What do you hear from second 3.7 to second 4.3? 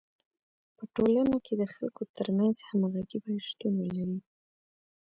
ولري.